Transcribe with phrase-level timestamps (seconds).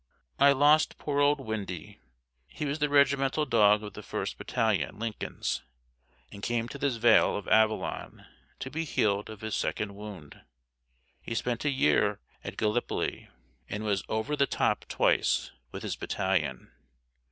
[0.39, 1.99] I lost poor old Windy.
[2.47, 4.95] He was the regimental dog of the 1st Batt.
[4.97, 5.61] Lincolns,
[6.31, 8.25] and came to this vale of Avalon
[8.61, 10.41] to be healed of his second wound.
[11.21, 13.29] He spent a year at Gallipoli
[13.69, 16.71] and was "over the top" twice with his battalion.